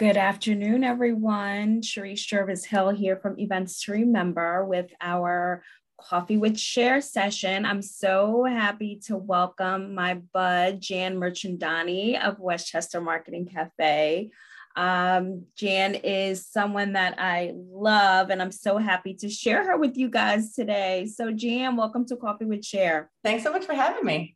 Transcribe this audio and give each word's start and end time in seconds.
Good 0.00 0.16
afternoon, 0.16 0.82
everyone. 0.82 1.82
Sharice 1.82 2.26
Jervis 2.26 2.64
Hill 2.64 2.88
here 2.88 3.18
from 3.18 3.38
Events 3.38 3.84
to 3.84 3.92
Remember 3.92 4.64
with 4.64 4.90
our 4.98 5.62
Coffee 6.00 6.38
with 6.38 6.58
Cher 6.58 7.02
session. 7.02 7.66
I'm 7.66 7.82
so 7.82 8.44
happy 8.44 8.98
to 9.08 9.18
welcome 9.18 9.94
my 9.94 10.14
bud, 10.14 10.80
Jann 10.80 11.16
Mirchandani 11.16 12.18
of 12.18 12.40
Westchester 12.40 13.02
Marketing 13.02 13.44
Cafe. 13.44 14.30
Um, 14.74 15.44
Jann 15.54 15.96
is 15.96 16.46
someone 16.46 16.94
that 16.94 17.16
I 17.18 17.52
love, 17.54 18.30
and 18.30 18.40
I'm 18.40 18.52
so 18.52 18.78
happy 18.78 19.12
to 19.16 19.28
share 19.28 19.66
her 19.66 19.76
with 19.76 19.98
you 19.98 20.08
guys 20.08 20.54
today. 20.54 21.10
So, 21.14 21.30
Jann, 21.30 21.76
welcome 21.76 22.06
to 22.06 22.16
Coffee 22.16 22.46
with 22.46 22.64
Cher. 22.64 23.10
Thanks 23.22 23.44
so 23.44 23.52
much 23.52 23.66
for 23.66 23.74
having 23.74 24.06
me. 24.06 24.34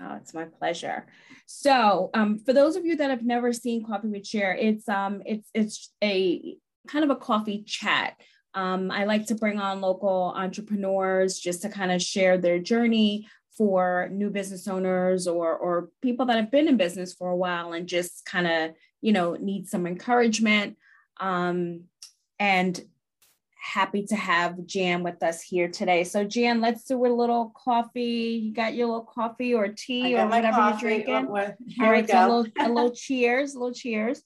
Oh, 0.00 0.16
it's 0.16 0.34
my 0.34 0.44
pleasure. 0.44 1.06
So, 1.46 2.10
um, 2.14 2.38
for 2.38 2.52
those 2.52 2.76
of 2.76 2.84
you 2.84 2.96
that 2.96 3.10
have 3.10 3.24
never 3.24 3.52
seen 3.52 3.84
Coffee 3.84 4.08
with 4.08 4.26
Cher, 4.26 4.54
it's 4.54 4.88
um, 4.88 5.22
it's 5.24 5.48
it's 5.54 5.92
a 6.02 6.56
kind 6.88 7.04
of 7.04 7.10
a 7.10 7.16
coffee 7.16 7.62
chat. 7.62 8.20
Um, 8.54 8.90
I 8.90 9.04
like 9.04 9.26
to 9.26 9.34
bring 9.34 9.58
on 9.58 9.80
local 9.80 10.32
entrepreneurs 10.36 11.38
just 11.38 11.62
to 11.62 11.68
kind 11.68 11.92
of 11.92 12.00
share 12.02 12.38
their 12.38 12.58
journey 12.58 13.28
for 13.56 14.08
new 14.12 14.30
business 14.30 14.68
owners 14.68 15.26
or 15.26 15.56
or 15.56 15.88
people 16.02 16.26
that 16.26 16.36
have 16.36 16.50
been 16.50 16.68
in 16.68 16.76
business 16.76 17.14
for 17.14 17.30
a 17.30 17.36
while 17.36 17.72
and 17.72 17.86
just 17.86 18.24
kind 18.26 18.46
of 18.46 18.74
you 19.00 19.12
know 19.12 19.34
need 19.34 19.68
some 19.68 19.86
encouragement. 19.86 20.76
Um, 21.18 21.84
and 22.38 22.78
happy 23.66 24.04
to 24.06 24.14
have 24.14 24.64
Jann 24.64 25.02
with 25.02 25.22
us 25.22 25.42
here 25.42 25.68
today. 25.68 26.04
So 26.04 26.24
Jann, 26.24 26.60
let's 26.60 26.84
do 26.84 27.04
a 27.04 27.08
little 27.08 27.52
coffee. 27.56 28.40
You 28.44 28.54
got 28.54 28.74
your 28.74 28.86
little 28.86 29.02
coffee 29.02 29.54
or 29.54 29.68
tea 29.68 30.16
or 30.16 30.26
whatever 30.26 30.56
coffee. 30.56 30.86
you're 30.86 31.02
drinking. 31.04 31.28
Well, 31.28 31.54
All 31.80 31.90
right, 31.90 32.08
so 32.08 32.16
a 32.16 32.26
little, 32.28 32.52
a 32.60 32.68
little 32.68 32.90
cheers, 32.94 33.54
a 33.54 33.58
little 33.58 33.74
cheers. 33.74 34.22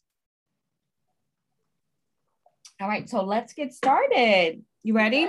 All 2.80 2.88
right, 2.88 3.09
so 3.09 3.24
let's 3.24 3.52
get 3.54 3.73
started. 3.73 4.62
You 4.82 4.95
ready? 4.95 5.28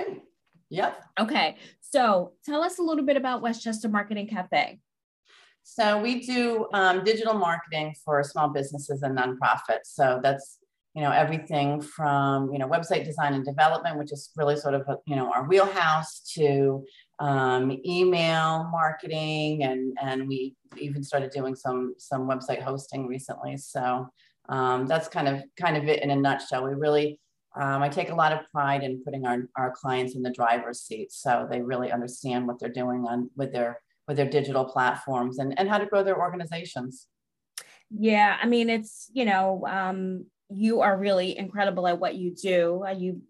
Yep. 0.70 1.02
Okay, 1.20 1.56
so 1.80 2.32
tell 2.44 2.62
us 2.62 2.78
a 2.78 2.82
little 2.82 3.04
bit 3.04 3.16
about 3.16 3.42
Westchester 3.42 3.88
Marketing 3.88 4.28
Cafe. 4.28 4.78
So 5.62 6.00
we 6.00 6.20
do 6.20 6.66
um, 6.74 7.04
digital 7.04 7.34
marketing 7.34 7.94
for 8.04 8.22
small 8.22 8.48
businesses 8.48 9.02
and 9.02 9.16
nonprofits. 9.16 9.86
So 9.86 10.20
that's 10.22 10.58
you 10.94 11.02
know 11.02 11.10
everything 11.10 11.80
from 11.80 12.52
you 12.52 12.58
know 12.58 12.68
website 12.68 13.04
design 13.04 13.34
and 13.34 13.44
development 13.44 13.98
which 13.98 14.12
is 14.12 14.30
really 14.36 14.56
sort 14.56 14.74
of 14.74 14.82
you 15.06 15.16
know 15.16 15.32
our 15.32 15.46
wheelhouse 15.48 16.20
to 16.34 16.84
um, 17.18 17.76
email 17.86 18.68
marketing 18.70 19.62
and 19.64 19.96
and 20.02 20.28
we 20.28 20.54
even 20.78 21.02
started 21.02 21.30
doing 21.30 21.54
some 21.54 21.94
some 21.98 22.28
website 22.28 22.62
hosting 22.62 23.06
recently 23.06 23.56
so 23.56 24.06
um, 24.48 24.86
that's 24.86 25.08
kind 25.08 25.28
of 25.28 25.42
kind 25.58 25.76
of 25.76 25.84
it 25.88 26.02
in 26.02 26.10
a 26.10 26.16
nutshell 26.16 26.64
we 26.64 26.74
really 26.74 27.18
um, 27.54 27.82
I 27.82 27.90
take 27.90 28.10
a 28.10 28.14
lot 28.14 28.32
of 28.32 28.38
pride 28.50 28.82
in 28.82 29.02
putting 29.04 29.26
our, 29.26 29.46
our 29.56 29.70
clients 29.72 30.14
in 30.14 30.22
the 30.22 30.30
driver's 30.30 30.80
seat 30.80 31.12
so 31.12 31.46
they 31.50 31.60
really 31.60 31.92
understand 31.92 32.46
what 32.46 32.58
they're 32.58 32.70
doing 32.70 33.04
on 33.06 33.30
with 33.36 33.52
their 33.52 33.78
with 34.08 34.16
their 34.16 34.28
digital 34.28 34.64
platforms 34.64 35.38
and, 35.38 35.58
and 35.58 35.68
how 35.68 35.78
to 35.78 35.86
grow 35.86 36.02
their 36.02 36.18
organizations. 36.18 37.06
Yeah, 37.90 38.36
I 38.40 38.46
mean, 38.46 38.70
it's, 38.70 39.10
you 39.12 39.24
know, 39.24 39.64
um, 39.68 40.26
you 40.54 40.80
are 40.80 40.96
really 40.96 41.36
incredible 41.36 41.86
at 41.86 41.98
what 41.98 42.14
you 42.14 42.34
do. 42.34 42.84
Uh, 42.86 42.92
you 42.92 43.22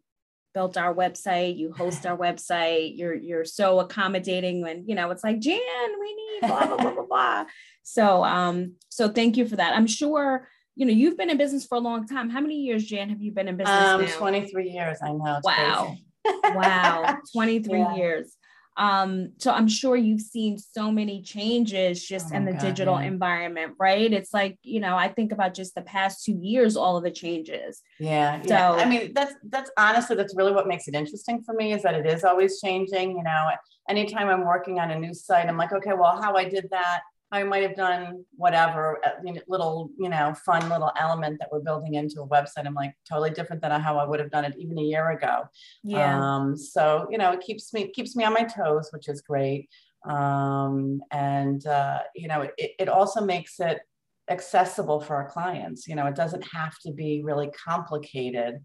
built 0.55 0.77
our 0.77 0.95
website, 0.95 1.57
you 1.57 1.73
host 1.73 2.07
our 2.07 2.17
website, 2.17 2.97
you're 2.97 3.15
you're 3.15 3.45
so 3.45 3.81
accommodating 3.81 4.63
when 4.63 4.85
you 4.87 4.95
know 4.95 5.11
it's 5.11 5.25
like 5.25 5.41
Jann, 5.41 5.61
we 6.01 6.15
need 6.15 6.49
blah 6.49 6.67
blah 6.67 6.77
blah 6.77 6.95
blah 6.95 7.07
blah. 7.07 7.45
So 7.85 8.23
um, 8.23 8.75
so 8.91 9.09
thank 9.09 9.37
you 9.37 9.45
for 9.45 9.57
that. 9.57 9.75
I'm 9.75 9.89
sure 9.89 10.49
you 10.77 10.87
know 10.87 10.93
you've 10.93 11.17
been 11.17 11.31
in 11.31 11.37
business 11.37 11.67
for 11.67 11.75
a 11.75 11.81
long 11.81 12.07
time. 12.07 12.31
How 12.31 12.41
many 12.41 12.61
years, 12.61 12.85
Jann, 12.85 13.09
have 13.09 13.21
you 13.21 13.33
been 13.33 13.49
in 13.49 13.57
business? 13.57 13.77
Um, 13.77 14.05
now? 14.05 14.19
23 14.19 14.71
years. 14.71 14.99
I 15.03 15.09
know. 15.13 15.41
wow. 15.43 15.97
wow. 16.45 17.19
23 17.35 17.79
yeah. 17.79 17.97
years. 17.97 18.37
Um, 18.77 19.33
so 19.39 19.51
I'm 19.51 19.69
sure 19.69 19.97
you've 19.97 20.23
seen 20.23 20.59
so 20.59 20.91
many 20.91 21.23
changes 21.23 22.03
just 22.07 22.33
oh 22.33 22.37
in 22.37 22.45
the 22.45 22.53
God, 22.53 22.61
digital 22.61 23.01
yeah. 23.01 23.07
environment, 23.07 23.75
right? 23.79 24.11
It's 24.13 24.33
like, 24.33 24.59
you 24.63 24.81
know, 24.81 24.97
I 24.97 25.09
think 25.09 25.33
about 25.33 25.55
just 25.55 25.75
the 25.75 25.83
past 25.83 26.25
two 26.25 26.39
years, 26.41 26.77
all 26.77 26.97
of 26.97 27.05
the 27.05 27.11
changes. 27.11 27.83
Yeah. 27.99 28.41
So 28.43 28.49
yeah. 28.49 28.71
I 28.73 28.85
mean, 28.87 29.13
that's 29.13 29.35
that's 29.49 29.71
honestly 29.77 30.17
that's 30.17 30.35
really 30.35 30.53
what 30.53 30.67
makes 30.67 30.89
it 30.89 30.95
interesting 30.95 31.43
for 31.43 31.55
me 31.55 31.73
is 31.73 31.83
that 31.83 31.95
it 31.95 32.07
is 32.07 32.25
always 32.25 32.61
changing. 32.61 33.17
You 33.17 33.23
know, 33.23 33.51
anytime 33.89 34.29
I'm 34.29 34.47
working 34.47 34.79
on 34.79 34.91
a 34.91 34.99
new 34.99 35.13
site, 35.13 35.49
I'm 35.49 35.59
like, 35.59 35.73
okay, 35.73 35.93
well, 35.93 36.21
how 36.21 36.35
I 36.35 36.49
did 36.49 36.69
that 36.71 37.03
I 37.33 37.43
might 37.45 37.63
have 37.63 37.75
done 37.75 38.27
whatever 38.37 39.01
little, 39.49 39.91
you 39.99 40.11
know, 40.11 40.35
fun 40.45 40.69
little 40.69 40.93
element 41.01 41.39
that 41.41 41.49
we're 41.51 41.61
building 41.61 41.95
into 41.95 42.21
a 42.21 42.29
website. 42.29 42.67
I'm 42.67 42.75
like 42.75 42.95
totally 43.09 43.31
different 43.31 43.63
than 43.63 43.81
how 43.81 43.97
I 43.97 44.05
would 44.05 44.21
have 44.21 44.31
done 44.31 44.45
it 44.45 44.55
even 44.59 44.79
a 44.79 44.83
year 44.83 45.11
ago. 45.11 45.45
Yeah. 45.83 46.21
Um, 46.21 46.55
so 46.57 47.09
you 47.11 47.17
know, 47.17 47.33
it 47.33 47.41
keeps 47.41 47.73
me 47.73 47.89
keeps 47.89 48.15
me 48.15 48.25
on 48.25 48.35
my 48.35 48.45
toes, 48.45 48.91
which 48.93 49.09
is 49.09 49.23
great. 49.23 49.71
Um, 50.07 51.01
and 51.11 51.67
uh, 51.67 52.01
you 52.15 52.29
know, 52.29 52.43
it, 52.59 52.73
it 52.79 52.89
also 52.91 53.23
makes 53.23 53.59
it 53.61 53.81
accessible 54.29 55.01
for 55.01 55.17
our 55.17 55.29
clients. 55.29 55.89
You 55.89 55.95
know, 55.95 56.07
it 56.07 56.15
doesn't 56.15 56.45
have 56.53 56.79
to 56.81 56.93
be 56.93 57.23
really 57.25 57.51
complicated. 57.51 58.57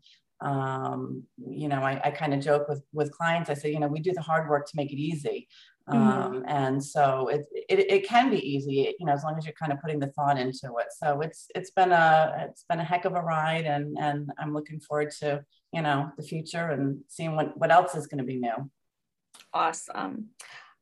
Um, 0.42 1.24
you 1.38 1.70
know, 1.70 1.82
I, 1.82 2.02
I 2.04 2.12
kind 2.12 2.34
of 2.34 2.42
joke 2.42 2.68
with 2.68 2.84
with 2.92 3.14
clients. 3.14 3.50
I 3.50 3.54
say, 3.54 3.72
you 3.72 3.80
know, 3.80 3.88
we 3.88 4.02
do 4.02 4.12
the 4.12 4.22
hard 4.22 4.50
work 4.50 4.68
to 4.68 4.76
make 4.76 4.92
it 4.92 5.00
easy. 5.00 5.48
Mm-hmm. 5.90 5.98
Um, 5.98 6.44
and 6.48 6.84
so 6.84 7.30
it, 7.30 7.46
it, 7.54 7.92
it 7.92 8.08
can 8.08 8.30
be 8.30 8.38
easy, 8.38 8.94
you 9.00 9.06
know, 9.06 9.14
as 9.14 9.24
long 9.24 9.38
as 9.38 9.46
you're 9.46 9.54
kind 9.54 9.72
of 9.72 9.80
putting 9.80 10.00
the 10.00 10.08
thought 10.08 10.38
into 10.38 10.76
it. 10.80 10.88
So 10.92 11.22
it's 11.22 11.48
it's 11.56 11.72
been 11.72 11.92
a 11.92 12.48
it's 12.50 12.66
been 12.68 12.80
a 12.80 12.84
heck 12.84 13.06
of 13.06 13.14
a 13.14 13.22
ride, 13.22 13.66
and 13.66 13.98
and 13.98 14.30
I'm 14.38 14.54
looking 14.54 14.82
forward 14.82 15.12
to 15.20 15.46
you 15.72 15.82
know 15.82 16.12
the 16.18 16.24
future 16.24 16.72
and 16.72 17.00
seeing 17.08 17.36
what 17.36 17.58
what 17.58 17.72
else 17.72 17.96
is 17.96 18.08
going 18.08 18.20
to 18.20 18.26
be 18.26 18.38
new. 18.38 18.70
Awesome. 19.54 20.30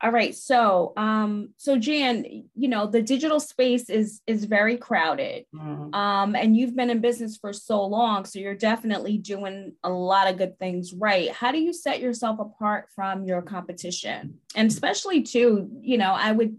All 0.01 0.11
right. 0.11 0.35
So, 0.35 0.91
um, 0.97 1.53
so 1.55 1.79
Jann, 1.79 2.25
you 2.53 2.67
know, 2.67 2.85
the 2.85 3.01
digital 3.01 3.39
space 3.39 3.89
is 3.89 4.21
is 4.27 4.43
very 4.43 4.77
crowded. 4.77 5.45
Mm-hmm. 5.55 5.95
Um, 5.95 6.35
and 6.35 6.55
you've 6.55 6.75
been 6.75 6.89
in 6.89 6.99
business 6.99 7.37
for 7.37 7.53
so 7.53 7.85
long, 7.85 8.25
so 8.25 8.39
you're 8.39 8.55
definitely 8.55 9.17
doing 9.17 9.73
a 9.83 9.89
lot 9.89 10.29
of 10.29 10.37
good 10.37 10.59
things 10.59 10.93
right. 10.93 11.31
How 11.31 11.51
do 11.51 11.59
you 11.59 11.71
set 11.71 12.01
yourself 12.01 12.39
apart 12.39 12.89
from 12.93 13.23
your 13.23 13.41
competition? 13.41 14.39
And 14.53 14.69
especially 14.69 15.23
too, 15.23 15.69
you 15.81 15.97
know, 15.97 16.11
I 16.11 16.33
would 16.33 16.57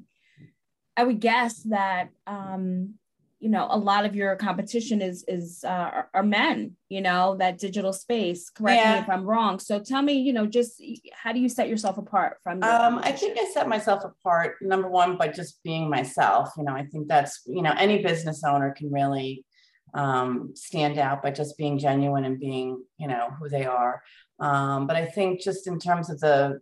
I 0.96 1.04
would 1.04 1.20
guess 1.20 1.62
that 1.64 2.08
um, 2.26 2.94
you 3.38 3.50
know 3.50 3.66
a 3.70 3.78
lot 3.78 4.04
of 4.04 4.16
your 4.16 4.34
competition 4.36 5.02
is 5.02 5.24
is 5.28 5.62
uh, 5.64 6.02
are 6.14 6.22
men 6.22 6.72
you 6.88 7.00
know 7.00 7.36
that 7.38 7.58
digital 7.58 7.92
space 7.92 8.48
correct 8.50 8.80
yeah. 8.80 8.94
me 8.94 8.98
if 9.00 9.08
i'm 9.10 9.24
wrong. 9.24 9.58
So 9.58 9.78
tell 9.78 10.02
me 10.02 10.14
you 10.14 10.32
know 10.32 10.46
just 10.46 10.82
how 11.12 11.32
do 11.32 11.40
you 11.40 11.48
set 11.48 11.68
yourself 11.68 11.98
apart 11.98 12.38
from 12.42 12.62
um, 12.62 12.98
i 12.98 13.12
think 13.12 13.38
i 13.38 13.44
set 13.52 13.68
myself 13.68 14.04
apart 14.04 14.56
number 14.62 14.88
one 14.88 15.16
by 15.16 15.28
just 15.28 15.62
being 15.62 15.90
myself. 15.90 16.50
You 16.56 16.64
know 16.64 16.72
i 16.72 16.84
think 16.84 17.08
that's 17.08 17.42
you 17.46 17.62
know 17.62 17.74
any 17.76 18.02
business 18.02 18.42
owner 18.44 18.72
can 18.76 18.90
really 18.90 19.44
um, 19.94 20.50
stand 20.54 20.98
out 20.98 21.22
by 21.22 21.30
just 21.30 21.56
being 21.56 21.78
genuine 21.78 22.24
and 22.24 22.38
being 22.38 22.82
you 22.98 23.08
know 23.08 23.28
who 23.38 23.48
they 23.48 23.66
are. 23.66 24.02
Um, 24.38 24.86
but 24.86 24.96
i 24.96 25.04
think 25.04 25.40
just 25.40 25.66
in 25.66 25.78
terms 25.78 26.10
of 26.10 26.20
the 26.20 26.60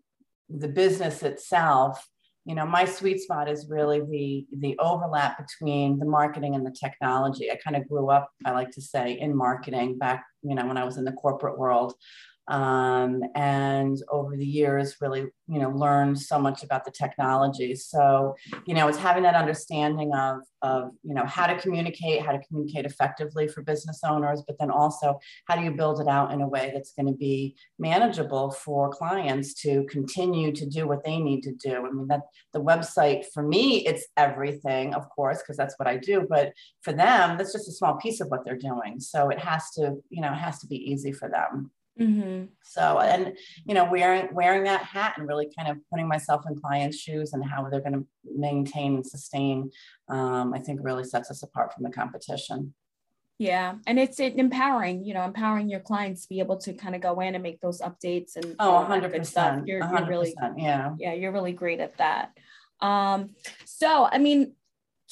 the 0.48 0.68
business 0.68 1.22
itself 1.22 2.06
you 2.44 2.54
know 2.54 2.66
my 2.66 2.84
sweet 2.84 3.20
spot 3.20 3.48
is 3.48 3.66
really 3.68 4.00
the 4.00 4.46
the 4.58 4.78
overlap 4.78 5.38
between 5.38 5.98
the 5.98 6.04
marketing 6.04 6.54
and 6.54 6.64
the 6.64 6.70
technology. 6.70 7.50
I 7.50 7.56
kind 7.56 7.76
of 7.76 7.88
grew 7.88 8.10
up 8.10 8.30
i 8.44 8.50
like 8.50 8.70
to 8.72 8.82
say 8.82 9.18
in 9.18 9.34
marketing 9.36 9.98
back 9.98 10.24
you 10.42 10.54
know 10.54 10.66
when 10.66 10.76
i 10.76 10.84
was 10.84 10.96
in 10.96 11.04
the 11.04 11.12
corporate 11.12 11.58
world 11.58 11.94
um, 12.48 13.22
and 13.34 13.98
over 14.10 14.36
the 14.36 14.44
years 14.44 14.96
really 15.00 15.26
you 15.46 15.58
know 15.58 15.70
learned 15.70 16.18
so 16.18 16.38
much 16.38 16.62
about 16.62 16.84
the 16.84 16.90
technology. 16.90 17.74
So 17.74 18.34
you 18.66 18.74
know 18.74 18.88
it's 18.88 18.98
having 18.98 19.22
that 19.24 19.34
understanding 19.34 20.12
of 20.14 20.38
of 20.62 20.90
you 21.02 21.14
know 21.14 21.24
how 21.26 21.46
to 21.46 21.58
communicate 21.58 22.22
how 22.22 22.32
to 22.32 22.40
communicate 22.46 22.86
effectively 22.86 23.46
for 23.46 23.62
business 23.62 24.00
owners 24.02 24.42
but 24.46 24.56
then 24.58 24.70
also 24.70 25.18
how 25.46 25.56
do 25.56 25.62
you 25.62 25.70
build 25.70 26.00
it 26.00 26.08
out 26.08 26.32
in 26.32 26.40
a 26.40 26.48
way 26.48 26.70
that's 26.72 26.92
going 26.92 27.06
to 27.06 27.12
be 27.12 27.54
manageable 27.78 28.50
for 28.50 28.90
clients 28.90 29.52
to 29.52 29.84
continue 29.90 30.50
to 30.52 30.66
do 30.66 30.88
what 30.88 31.04
they 31.04 31.18
need 31.18 31.42
to 31.42 31.52
do. 31.52 31.86
I 31.86 31.90
mean 31.90 32.08
that 32.08 32.22
the 32.52 32.62
website 32.62 33.24
for 33.32 33.42
me 33.42 33.86
it's 33.86 34.06
everything 34.16 34.94
of 34.94 35.08
course 35.10 35.38
because 35.38 35.56
that's 35.56 35.78
what 35.78 35.88
i 35.88 35.96
do 35.96 36.26
but 36.28 36.52
for 36.82 36.92
them 36.92 37.36
that's 37.36 37.52
just 37.52 37.68
a 37.68 37.72
small 37.72 37.96
piece 37.96 38.20
of 38.20 38.28
what 38.28 38.44
they're 38.44 38.56
doing. 38.56 39.00
So 39.00 39.28
it 39.28 39.38
has 39.38 39.70
to 39.72 39.96
you 40.08 40.22
know 40.22 40.32
it 40.32 40.36
has 40.36 40.58
to 40.60 40.66
be 40.66 40.76
easy 40.76 41.12
for 41.12 41.28
them 41.28 41.70
Mm-hmm. 42.00 42.46
So, 42.64 42.98
and 42.98 43.36
you 43.64 43.74
know, 43.74 43.84
wearing 43.84 44.28
wearing 44.34 44.64
that 44.64 44.82
hat 44.82 45.14
and 45.16 45.28
really 45.28 45.48
kind 45.56 45.68
of 45.68 45.78
putting 45.90 46.08
myself 46.08 46.44
in 46.48 46.60
clients' 46.60 46.98
shoes 46.98 47.32
and 47.32 47.44
how 47.44 47.68
they're 47.68 47.80
going 47.80 47.92
to 47.92 48.06
maintain 48.24 48.96
and 48.96 49.06
sustain, 49.06 49.70
um, 50.08 50.52
I 50.52 50.58
think 50.58 50.80
really 50.82 51.04
sets 51.04 51.30
us 51.30 51.42
apart 51.42 51.72
from 51.72 51.84
the 51.84 51.90
competition. 51.90 52.74
Yeah, 53.38 53.74
and 53.86 53.98
it's 53.98 54.20
it 54.20 54.36
empowering, 54.36 55.04
you 55.04 55.14
know, 55.14 55.24
empowering 55.24 55.68
your 55.68 55.80
clients 55.80 56.22
to 56.22 56.28
be 56.28 56.40
able 56.40 56.56
to 56.58 56.72
kind 56.72 56.94
of 56.94 57.00
go 57.00 57.20
in 57.20 57.34
and 57.34 57.42
make 57.42 57.60
those 57.60 57.80
updates 57.80 58.36
and 58.36 58.56
oh, 58.58 58.74
100 58.74 59.12
percent. 59.12 59.66
You're, 59.66 59.78
you're 59.78 60.06
really 60.06 60.34
yeah, 60.56 60.94
yeah, 60.98 61.12
you're 61.12 61.32
really 61.32 61.52
great 61.52 61.80
at 61.80 61.96
that. 61.98 62.32
Um, 62.80 63.30
so 63.64 64.08
I 64.10 64.18
mean, 64.18 64.54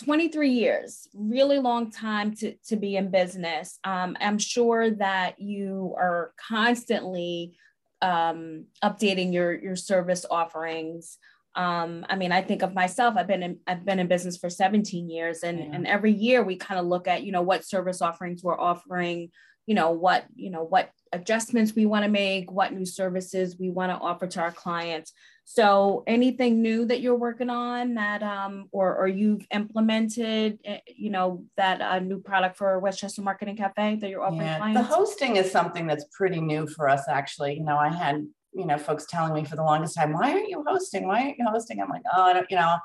23 0.04 0.50
years, 0.50 1.08
really 1.14 1.58
long 1.58 1.90
time 1.90 2.34
to, 2.36 2.54
to 2.68 2.76
be 2.76 2.96
in 2.96 3.10
business. 3.10 3.78
Um, 3.84 4.16
I'm 4.20 4.38
sure 4.38 4.90
that 4.90 5.40
you 5.40 5.94
are 5.96 6.32
constantly 6.48 7.56
um, 8.00 8.64
updating 8.82 9.32
your, 9.32 9.52
your 9.54 9.76
service 9.76 10.26
offerings. 10.28 11.18
Um, 11.54 12.04
I 12.08 12.16
mean, 12.16 12.32
I 12.32 12.42
think 12.42 12.62
of 12.62 12.74
myself, 12.74 13.14
I've 13.16 13.26
been 13.26 13.42
in, 13.42 13.58
I've 13.66 13.84
been 13.84 13.98
in 13.98 14.08
business 14.08 14.38
for 14.38 14.50
17 14.50 15.08
years 15.08 15.42
and, 15.42 15.58
yeah. 15.58 15.70
and 15.72 15.86
every 15.86 16.12
year 16.12 16.42
we 16.42 16.56
kind 16.56 16.80
of 16.80 16.86
look 16.86 17.06
at, 17.06 17.22
you 17.22 17.30
know, 17.30 17.42
what 17.42 17.64
service 17.64 18.00
offerings 18.02 18.42
we're 18.42 18.58
offering, 18.58 19.30
you 19.66 19.74
know, 19.74 19.90
what, 19.90 20.24
you 20.34 20.50
know, 20.50 20.64
what 20.64 20.90
adjustments 21.12 21.74
we 21.74 21.86
want 21.86 22.04
to 22.04 22.10
make, 22.10 22.50
what 22.50 22.72
new 22.72 22.86
services 22.86 23.56
we 23.58 23.70
want 23.70 23.92
to 23.92 23.98
offer 23.98 24.26
to 24.26 24.40
our 24.40 24.52
clients. 24.52 25.12
So 25.44 26.04
anything 26.06 26.62
new 26.62 26.86
that 26.86 27.00
you're 27.00 27.16
working 27.16 27.50
on 27.50 27.94
that, 27.94 28.22
um, 28.22 28.68
or, 28.72 28.96
or 28.96 29.08
you've 29.08 29.44
implemented, 29.52 30.58
eh, 30.64 30.78
you 30.86 31.10
know, 31.10 31.44
that 31.56 31.80
uh, 31.80 31.98
new 31.98 32.20
product 32.20 32.56
for 32.56 32.78
Westchester 32.78 33.22
Marketing 33.22 33.56
Cafe 33.56 33.96
that 33.96 34.08
you're 34.08 34.22
offering 34.22 34.42
yeah, 34.42 34.58
clients? 34.58 34.80
The 34.80 34.94
hosting 34.94 35.36
is 35.36 35.50
something 35.50 35.86
that's 35.86 36.06
pretty 36.12 36.40
new 36.40 36.66
for 36.66 36.88
us, 36.88 37.08
actually. 37.08 37.54
You 37.54 37.64
know, 37.64 37.76
I 37.76 37.88
had 37.88 38.24
you 38.54 38.66
know, 38.66 38.76
folks 38.76 39.06
telling 39.08 39.32
me 39.32 39.44
for 39.44 39.56
the 39.56 39.62
longest 39.62 39.94
time, 39.94 40.12
why 40.12 40.32
aren't 40.32 40.48
you 40.48 40.62
hosting? 40.66 41.06
Why 41.06 41.22
aren't 41.22 41.38
you 41.38 41.46
hosting? 41.48 41.80
I'm 41.80 41.88
like, 41.88 42.02
oh, 42.14 42.22
I 42.22 42.32
don't, 42.34 42.46
you 42.50 42.56
know, 42.56 42.76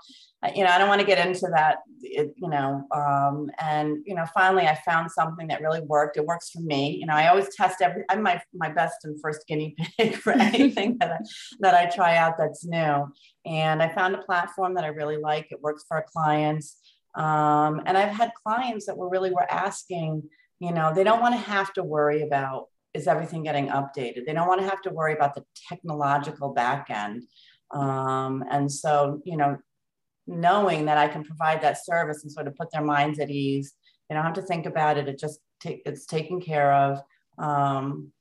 I, 0.41 0.53
you 0.53 0.63
know, 0.63 0.69
I 0.69 0.77
don't 0.77 0.87
want 0.87 1.01
to 1.01 1.07
get 1.07 1.25
into 1.25 1.47
that, 1.53 1.79
it, 2.01 2.33
you 2.37 2.49
know, 2.49 2.87
um, 2.91 3.49
and, 3.59 3.97
you 4.05 4.15
know, 4.15 4.25
finally 4.33 4.65
I 4.65 4.75
found 4.85 5.11
something 5.11 5.47
that 5.47 5.61
really 5.61 5.81
worked. 5.81 6.15
It 6.15 6.25
works 6.25 6.51
for 6.51 6.61
me. 6.61 6.97
You 6.97 7.05
know, 7.05 7.13
I 7.13 7.27
always 7.27 7.53
test 7.55 7.81
every, 7.81 8.03
I'm 8.09 8.23
my, 8.23 8.41
my 8.53 8.69
best 8.69 9.03
and 9.03 9.19
first 9.21 9.45
guinea 9.47 9.75
pig 9.97 10.15
for 10.15 10.31
anything 10.39 10.97
that 10.99 11.11
I, 11.11 11.17
that 11.59 11.73
I 11.73 11.93
try 11.93 12.15
out 12.15 12.37
that's 12.37 12.65
new. 12.65 13.07
And 13.45 13.83
I 13.83 13.93
found 13.93 14.15
a 14.15 14.19
platform 14.19 14.75
that 14.75 14.85
I 14.85 14.89
really 14.89 15.17
like. 15.17 15.47
It 15.51 15.61
works 15.61 15.85
for 15.87 15.97
our 15.97 16.05
clients. 16.13 16.77
Um, 17.15 17.81
and 17.85 17.97
I've 17.97 18.15
had 18.15 18.31
clients 18.43 18.85
that 18.85 18.97
were 18.97 19.09
really 19.09 19.31
were 19.31 19.51
asking, 19.51 20.23
you 20.59 20.71
know, 20.71 20.93
they 20.93 21.03
don't 21.03 21.21
want 21.21 21.33
to 21.33 21.41
have 21.41 21.73
to 21.73 21.83
worry 21.83 22.21
about 22.21 22.67
is 22.97 23.07
everything 23.07 23.43
getting 23.43 23.67
updated? 23.69 24.25
They 24.25 24.33
don't 24.33 24.47
want 24.47 24.61
to 24.61 24.67
have 24.67 24.81
to 24.81 24.89
worry 24.89 25.13
about 25.13 25.35
the 25.35 25.43
technological 25.69 26.49
back 26.53 26.87
end. 26.89 27.23
Um, 27.71 28.43
and 28.49 28.71
so, 28.71 29.21
you 29.23 29.37
know, 29.37 29.57
knowing 30.25 30.85
that 30.85 30.97
I 30.97 31.07
can 31.07 31.23
provide 31.23 31.61
that 31.61 31.83
service 31.85 32.23
and 32.23 32.31
sort 32.31 32.47
of 32.47 32.55
put 32.55 32.71
their 32.71 32.83
minds 32.83 33.19
at 33.19 33.29
ease, 33.29 33.73
they 34.09 34.15
don't 34.15 34.25
have 34.25 34.33
to 34.33 34.41
think 34.41 34.65
about 34.65 34.97
it. 34.97 35.07
It 35.07 35.19
just 35.19 35.39
it's 35.63 36.05
taken 36.05 36.41
care 36.41 36.73
of. 36.73 37.01
Um, 37.37 38.11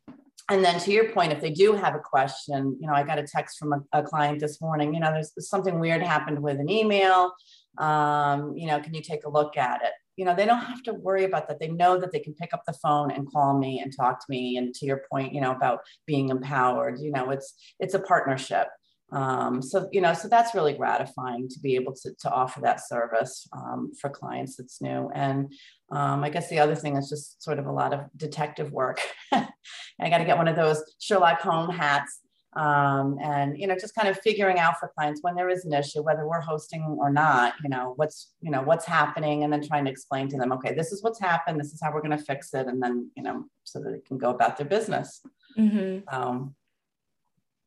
and 0.49 0.65
then 0.65 0.79
to 0.81 0.93
your 0.93 1.11
point, 1.11 1.33
if 1.33 1.41
they 1.41 1.51
do 1.51 1.73
have 1.73 1.95
a 1.95 1.99
question, 1.99 2.77
you 2.81 2.87
know, 2.87 2.95
I 2.95 3.03
got 3.03 3.19
a 3.19 3.27
text 3.27 3.59
from 3.59 3.73
a, 3.73 4.01
a 4.01 4.03
client 4.03 4.39
this 4.39 4.61
morning, 4.61 4.95
you 4.95 5.01
know, 5.01 5.11
there's 5.11 5.33
something 5.49 5.81
weird 5.81 6.03
happened 6.03 6.41
with 6.41 6.61
an 6.61 6.71
email. 6.71 7.33
Um, 7.79 8.57
you 8.57 8.69
know, 8.69 8.81
can 8.81 8.95
you 8.95 9.03
take 9.03 9.25
a 9.27 9.31
look 9.31 9.57
at 9.57 9.83
it? 9.83 9.93
You 10.17 10.25
know, 10.25 10.35
they 10.35 10.47
don't 10.47 10.65
have 10.65 10.83
to 10.85 10.95
worry 10.95 11.25
about 11.25 11.49
that. 11.49 11.61
They 11.61 11.69
know 11.69 11.99
that 11.99 12.11
they 12.11 12.21
can 12.21 12.35
pick 12.35 12.53
up 12.55 12.63
the 12.67 12.73
phone 12.73 13.11
and 13.11 13.31
call 13.31 13.59
me 13.59 13.81
and 13.81 13.95
talk 13.95 14.19
to 14.21 14.27
me. 14.29 14.57
And 14.57 14.75
to 14.75 14.87
your 14.87 15.03
point, 15.11 15.35
you 15.35 15.41
know, 15.41 15.53
about 15.53 15.81
being 16.07 16.31
empowered, 16.31 16.99
you 17.01 17.13
know, 17.13 17.31
it's 17.31 17.55
it's 17.79 17.95
a 17.95 18.01
partnership. 18.01 18.69
Um, 19.13 19.63
so 19.63 19.89
you 19.93 20.01
know, 20.01 20.15
so 20.15 20.27
that's 20.27 20.55
really 20.55 20.73
gratifying 20.73 21.49
to 21.49 21.61
be 21.61 21.77
able 21.77 21.95
to, 22.03 22.13
to 22.21 22.31
offer 22.31 22.61
that 22.63 22.87
service 22.87 23.47
um, 23.53 23.93
for 24.01 24.11
clients 24.11 24.57
that's 24.57 24.81
new. 24.81 25.11
And 25.15 25.53
um, 25.93 26.25
I 26.25 26.31
guess 26.31 26.49
the 26.49 26.59
other 26.59 26.75
thing 26.75 26.97
is 26.97 27.09
just 27.09 27.43
sort 27.43 27.59
of 27.59 27.67
a 27.67 27.73
lot 27.73 27.93
of 27.93 28.01
detective 28.17 28.73
work. 28.73 29.01
I 29.33 30.11
got 30.11 30.19
to 30.19 30.25
get 30.25 30.39
one 30.39 30.49
of 30.49 30.57
those 30.57 30.83
Sherlock 30.99 31.41
Holmes 31.41 31.77
hats 31.77 32.21
um, 32.57 33.19
and 33.23 33.59
you 33.59 33.67
know 33.67 33.75
just 33.75 33.95
kind 33.95 34.09
of 34.09 34.19
figuring 34.21 34.59
out 34.59 34.79
for 34.79 34.91
clients 34.97 35.23
when 35.23 35.35
there 35.35 35.51
is 35.51 35.65
an 35.65 35.73
issue 35.73 36.03
whether 36.03 36.27
we're 36.27 36.41
hosting 36.41 36.83
or 36.99 37.11
not 37.11 37.55
you 37.63 37.69
know 37.69 37.93
what's 37.97 38.33
you 38.41 38.51
know 38.51 38.63
what's 38.63 38.87
happening 38.87 39.45
and 39.45 39.53
then 39.53 39.67
trying 39.67 39.85
to 39.85 39.91
explain 39.91 40.29
to 40.29 40.39
them 40.39 40.53
okay 40.53 40.75
this 40.75 40.91
is 40.91 41.03
what's 41.03 41.21
happened 41.21 41.61
this 41.61 41.73
is 41.73 41.81
how 41.83 41.93
we're 41.93 42.01
going 42.01 42.17
to 42.17 42.25
fix 42.25 42.55
it 42.55 42.67
and 42.67 42.83
then 42.83 43.11
you 43.15 43.23
know 43.23 43.45
so 43.65 43.79
that 43.81 43.91
they 43.91 44.01
can 44.01 44.17
go 44.17 44.31
about 44.31 44.57
their 44.57 44.67
business 44.67 45.23
mm-hmm. 45.59 45.99
um, 46.15 46.55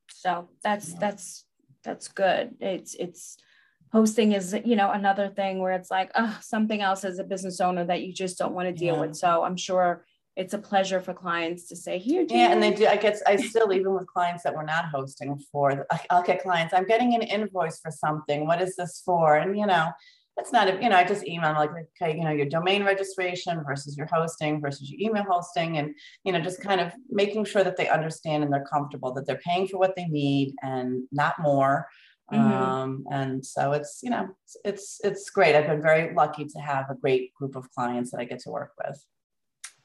so 0.10 0.50
that's 0.64 0.92
yeah. 0.94 0.98
that's 1.00 1.46
that's 1.84 2.08
good 2.08 2.56
it's 2.60 2.96
it's 2.96 3.38
hosting 3.92 4.32
is 4.32 4.56
you 4.66 4.76
know 4.76 4.92
another 4.92 5.30
thing 5.30 5.60
where 5.60 5.74
it's 5.74 5.92
like 5.92 6.12
oh 6.16 6.38
something 6.42 6.82
else 6.82 7.04
as 7.04 7.20
a 7.20 7.24
business 7.24 7.62
owner 7.62 7.86
that 7.86 8.02
you 8.02 8.12
just 8.12 8.38
don't 8.38 8.54
want 8.54 8.68
to 8.68 8.74
deal 8.74 8.96
yeah. 8.96 9.02
with 9.02 9.16
so 9.16 9.44
i'm 9.44 9.58
sure 9.58 10.04
it's 10.40 10.54
a 10.54 10.58
pleasure 10.58 11.02
for 11.02 11.14
clients 11.14 11.66
to 11.68 11.76
say 11.76 12.00
here 12.00 12.26
yeah 12.30 12.52
and 12.52 12.64
they 12.64 12.72
do 12.72 12.88
i 12.88 12.96
guess 12.96 13.22
i 13.28 13.36
still 13.36 13.74
even 13.74 13.94
with 13.94 14.08
clients 14.08 14.42
that 14.44 14.56
we're 14.56 14.64
not 14.64 14.86
hosting 14.86 15.38
for 15.52 15.86
i'll 16.10 16.24
get 16.24 16.42
clients 16.42 16.74
i'm 16.74 16.86
getting 16.86 17.14
an 17.14 17.22
invoice 17.22 17.80
for 17.80 17.92
something. 17.92 18.48
What 18.48 18.62
is 18.62 18.76
this 18.76 19.02
for? 19.06 19.36
And 19.36 19.58
you 19.58 19.66
know 19.66 19.90
it's 20.38 20.54
not 20.54 20.70
a, 20.70 20.82
you 20.82 20.88
know 20.88 20.96
i 20.96 21.04
just 21.04 21.28
email 21.28 21.52
like 21.52 21.72
okay 22.02 22.16
you 22.16 22.24
know 22.24 22.32
your 22.32 22.46
domain 22.46 22.84
registration 22.84 23.62
versus 23.68 23.98
your 23.98 24.08
hosting 24.08 24.62
versus 24.62 24.90
your 24.90 25.00
email 25.10 25.26
hosting 25.30 25.78
and 25.78 25.94
you 26.24 26.32
know 26.32 26.40
just 26.40 26.62
kind 26.62 26.80
of 26.80 26.94
making 27.10 27.44
sure 27.44 27.64
that 27.64 27.76
they 27.76 27.90
understand 27.90 28.42
and 28.42 28.54
they're 28.54 28.64
comfortable 28.64 29.12
that 29.12 29.26
they're 29.28 29.42
paying 29.50 29.68
for 29.68 29.78
what 29.78 29.96
they 29.96 30.06
need 30.06 30.56
and 30.62 31.04
not 31.12 31.36
more. 31.40 31.88
Mm-hmm. 32.32 32.64
Um, 32.64 33.06
and 33.12 33.46
so 33.46 33.74
it's 33.74 34.00
you 34.04 34.12
know 34.12 34.30
it's 34.64 35.02
it's 35.04 35.30
great. 35.30 35.56
I've 35.56 35.68
been 35.68 35.82
very 35.82 36.14
lucky 36.14 36.46
to 36.46 36.60
have 36.60 36.86
a 36.90 36.96
great 36.96 37.34
group 37.34 37.56
of 37.56 37.70
clients 37.72 38.12
that 38.12 38.20
i 38.20 38.24
get 38.24 38.40
to 38.42 38.52
work 38.52 38.72
with 38.84 39.04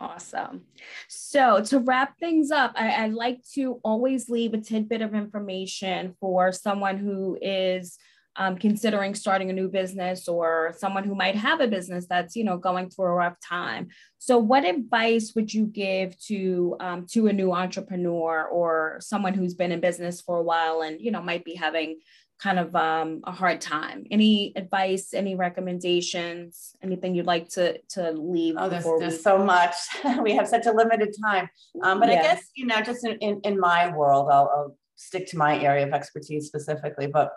Awesome. 0.05 0.65
So 1.09 1.63
to 1.63 1.79
wrap 1.79 2.19
things 2.19 2.51
up, 2.51 2.73
I, 2.77 3.05
I, 3.05 3.07
like 3.07 3.41
to 3.55 3.81
always 3.83 4.29
leave 4.29 4.53
a 4.53 4.59
tidbit 4.59 5.01
of 5.01 5.15
information 5.15 6.15
for 6.21 6.53
someone 6.53 6.99
who 6.99 7.39
is 7.41 7.97
um, 8.37 8.59
considering 8.59 9.15
starting 9.15 9.49
a 9.49 9.55
new 9.55 9.69
business 9.69 10.29
or 10.29 10.75
someone 10.77 11.05
who 11.05 11.15
might 11.15 11.37
have 11.37 11.61
a 11.61 11.69
business 11.69 12.07
that's 12.07 12.37
you 12.37 12.45
know 12.45 12.59
going 12.59 12.91
through 12.91 13.07
a 13.07 13.13
rough 13.13 13.37
time. 13.41 13.89
So, 14.19 14.37
what 14.39 14.67
advice 14.67 15.33
would 15.35 15.55
you 15.55 15.67
give 15.67 16.19
to 16.27 16.77
um, 16.81 17.07
to 17.13 17.29
a 17.29 17.33
new 17.33 17.53
entrepreneur 17.53 18.45
or 18.45 18.99
someone 19.01 19.33
who's 19.33 19.55
been 19.55 19.73
in 19.73 19.81
business 19.81 20.21
for 20.21 20.39
a 20.39 20.43
while 20.43 20.83
and 20.83 21.01
you 21.01 21.13
know 21.13 21.23
might 21.23 21.45
be 21.45 21.55
having 21.55 22.01
kind 22.39 22.59
of 22.59 22.75
um, 22.75 23.21
a 23.25 23.33
hard 23.33 23.61
time. 23.61 24.05
Any 24.11 24.53
advice, 24.57 25.15
any 25.15 25.35
recommendations, 25.35 26.75
anything 26.83 27.15
you'd 27.15 27.27
like 27.27 27.49
to 27.51 27.79
to 27.91 28.13
leave? 28.13 28.57
Oh, 28.59 28.69
there's, 28.69 28.85
there's 28.99 29.23
so 29.23 29.39
much. 29.39 29.75
we 30.23 30.35
have 30.35 30.49
such 30.49 30.67
a 30.67 30.73
limited 30.73 31.15
time. 31.25 31.49
Um, 31.83 32.01
but 32.01 32.09
yeah. 32.09 32.19
I 32.19 32.23
guess 32.23 32.43
you 32.55 32.67
know, 32.67 32.81
just 32.81 33.05
in, 33.05 33.17
in, 33.19 33.41
in 33.45 33.59
my 33.59 33.95
world, 33.97 34.29
I'll, 34.31 34.51
I'll 34.55 34.77
stick 34.97 35.27
to 35.29 35.39
my 35.39 35.59
area 35.59 35.87
of 35.87 35.93
expertise 35.93 36.47
specifically. 36.47 37.07
But 37.07 37.33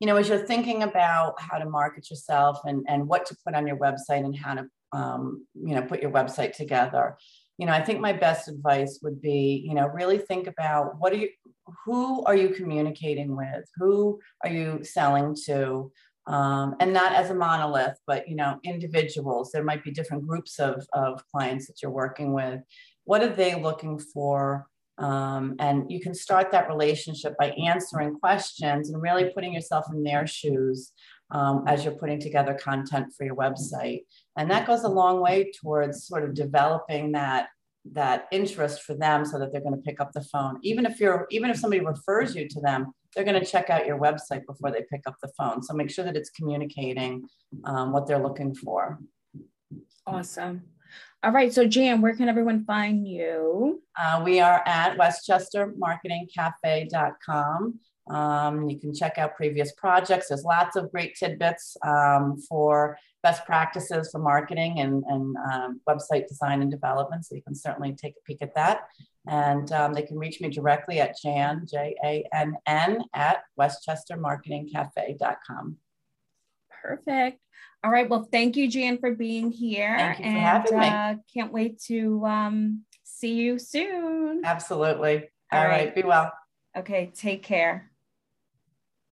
you 0.00 0.06
know, 0.06 0.16
as 0.16 0.28
you're 0.28 0.46
thinking 0.46 0.82
about 0.82 1.40
how 1.40 1.58
to 1.58 1.68
market 1.68 2.10
yourself 2.10 2.60
and 2.64 2.84
and 2.88 3.06
what 3.06 3.26
to 3.26 3.36
put 3.44 3.54
on 3.54 3.66
your 3.66 3.76
website 3.76 4.24
and 4.24 4.36
how 4.36 4.54
to 4.54 4.66
um, 4.92 5.46
you 5.54 5.74
know 5.74 5.82
put 5.82 6.02
your 6.02 6.10
website 6.10 6.54
together 6.54 7.16
you 7.58 7.66
know 7.66 7.72
i 7.72 7.82
think 7.82 8.00
my 8.00 8.12
best 8.12 8.48
advice 8.48 9.00
would 9.02 9.20
be 9.20 9.62
you 9.66 9.74
know 9.74 9.86
really 9.86 10.16
think 10.16 10.46
about 10.46 10.98
what 10.98 11.12
are 11.12 11.16
you 11.16 11.28
who 11.84 12.24
are 12.24 12.36
you 12.36 12.50
communicating 12.50 13.36
with? 13.36 13.64
Who 13.76 14.20
are 14.44 14.50
you 14.50 14.82
selling 14.82 15.36
to? 15.46 15.90
Um, 16.26 16.76
and 16.80 16.92
not 16.92 17.12
as 17.14 17.30
a 17.30 17.34
monolith, 17.34 17.98
but 18.06 18.28
you 18.28 18.36
know, 18.36 18.58
individuals. 18.62 19.50
There 19.50 19.64
might 19.64 19.82
be 19.82 19.90
different 19.90 20.26
groups 20.26 20.58
of, 20.58 20.86
of 20.92 21.22
clients 21.32 21.66
that 21.66 21.80
you're 21.82 21.90
working 21.90 22.34
with. 22.34 22.60
What 23.04 23.22
are 23.22 23.34
they 23.34 23.60
looking 23.60 23.98
for? 23.98 24.66
Um, 24.98 25.54
and 25.58 25.90
you 25.90 26.00
can 26.00 26.12
start 26.12 26.50
that 26.50 26.68
relationship 26.68 27.34
by 27.38 27.50
answering 27.52 28.18
questions 28.18 28.90
and 28.90 29.00
really 29.00 29.30
putting 29.32 29.54
yourself 29.54 29.86
in 29.92 30.02
their 30.02 30.26
shoes 30.26 30.92
um, 31.30 31.64
as 31.66 31.84
you're 31.84 31.94
putting 31.94 32.20
together 32.20 32.54
content 32.54 33.12
for 33.16 33.24
your 33.24 33.36
website. 33.36 34.02
And 34.36 34.50
that 34.50 34.66
goes 34.66 34.82
a 34.82 34.88
long 34.88 35.20
way 35.20 35.52
towards 35.60 36.06
sort 36.06 36.24
of 36.24 36.34
developing 36.34 37.12
that 37.12 37.48
that 37.92 38.26
interest 38.32 38.82
for 38.82 38.94
them 38.94 39.24
so 39.24 39.38
that 39.38 39.52
they're 39.52 39.60
going 39.60 39.76
to 39.76 39.82
pick 39.82 40.00
up 40.00 40.10
the 40.12 40.22
phone. 40.22 40.58
Even 40.62 40.84
if 40.86 40.98
you're 41.00 41.26
even 41.30 41.50
if 41.50 41.58
somebody 41.58 41.84
refers 41.84 42.34
you 42.34 42.48
to 42.48 42.60
them 42.60 42.92
they're 43.14 43.24
going 43.24 43.40
to 43.40 43.46
check 43.46 43.70
out 43.70 43.86
your 43.86 43.98
website 43.98 44.44
before 44.46 44.70
they 44.70 44.84
pick 44.90 45.00
up 45.06 45.16
the 45.22 45.30
phone. 45.36 45.62
So 45.62 45.72
make 45.74 45.90
sure 45.90 46.04
that 46.04 46.16
it's 46.16 46.30
communicating 46.30 47.26
um, 47.64 47.92
what 47.92 48.06
they're 48.06 48.22
looking 48.22 48.54
for. 48.54 48.98
Awesome. 50.06 50.62
All 51.22 51.32
right 51.32 51.52
so 51.52 51.66
Jann 51.66 52.00
where 52.00 52.14
can 52.14 52.28
everyone 52.28 52.64
find 52.64 53.08
you? 53.08 53.82
Uh, 53.98 54.22
we 54.24 54.38
are 54.40 54.62
at 54.66 54.96
westchestermarketingcafe.com 54.98 57.80
um, 58.10 58.68
you 58.68 58.78
can 58.78 58.94
check 58.94 59.18
out 59.18 59.36
previous 59.36 59.72
projects. 59.72 60.28
There's 60.28 60.44
lots 60.44 60.76
of 60.76 60.90
great 60.90 61.14
tidbits 61.14 61.76
um, 61.86 62.38
for 62.48 62.96
best 63.22 63.44
practices 63.44 64.10
for 64.10 64.20
marketing 64.20 64.80
and, 64.80 65.04
and 65.08 65.36
um, 65.52 65.80
website 65.88 66.26
design 66.28 66.62
and 66.62 66.70
development. 66.70 67.24
So 67.24 67.34
you 67.34 67.42
can 67.42 67.54
certainly 67.54 67.92
take 67.92 68.14
a 68.14 68.22
peek 68.24 68.42
at 68.42 68.54
that. 68.54 68.82
And 69.26 69.70
um, 69.72 69.92
they 69.92 70.02
can 70.02 70.16
reach 70.16 70.40
me 70.40 70.48
directly 70.48 71.00
at 71.00 71.16
Jann, 71.22 71.66
J 71.68 71.94
A 72.04 72.24
N 72.32 72.54
N, 72.66 73.02
at 73.14 73.38
westchestermarketingcafe.com. 73.60 75.76
Perfect. 76.82 77.40
All 77.84 77.90
right. 77.90 78.08
Well, 78.08 78.26
thank 78.32 78.56
you, 78.56 78.68
Jann, 78.68 78.98
for 78.98 79.14
being 79.14 79.50
here. 79.50 79.94
Thank 79.96 80.18
you 80.18 80.24
for 80.24 80.30
and, 80.30 80.38
having 80.38 80.78
me. 80.78 80.86
Uh, 80.86 81.14
can't 81.32 81.52
wait 81.52 81.80
to 81.82 82.24
um, 82.24 82.84
see 83.04 83.34
you 83.34 83.58
soon. 83.58 84.42
Absolutely. 84.44 85.28
All, 85.52 85.60
All 85.60 85.66
right. 85.66 85.86
right. 85.86 85.94
Be 85.94 86.02
well. 86.02 86.32
Okay. 86.76 87.12
Take 87.14 87.42
care. 87.42 87.87